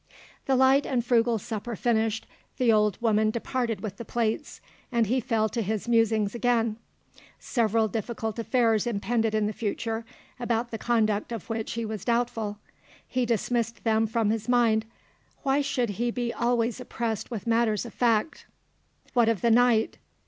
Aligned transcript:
The 0.47 0.55
light 0.55 0.87
and 0.87 1.05
frugal 1.05 1.37
supper 1.37 1.75
finished, 1.75 2.25
the 2.57 2.71
old 2.73 2.99
woman 3.03 3.29
departed 3.29 3.81
with 3.81 3.97
the 3.97 4.03
plates, 4.03 4.59
and 4.91 5.05
he 5.05 5.19
fell 5.19 5.47
to 5.49 5.61
his 5.61 5.87
musings 5.87 6.33
again. 6.33 6.77
Several 7.37 7.87
difficult 7.87 8.39
affairs 8.39 8.87
impended 8.87 9.35
in 9.35 9.45
the 9.45 9.53
future, 9.53 10.03
about 10.39 10.71
the 10.71 10.79
conduct 10.79 11.31
of 11.31 11.51
which 11.51 11.73
he 11.73 11.85
was 11.85 12.03
doubtful. 12.03 12.57
He 13.07 13.27
dismissed 13.27 13.83
them 13.83 14.07
from 14.07 14.31
his 14.31 14.49
mind; 14.49 14.85
why 15.43 15.61
should 15.61 15.91
he 16.01 16.09
be 16.09 16.33
always 16.33 16.81
oppressed 16.81 17.29
with 17.29 17.45
matters 17.45 17.85
of 17.85 17.93
fact? 17.93 18.47
What 19.13 19.29
of 19.29 19.41
the 19.41 19.51
night? 19.51 19.99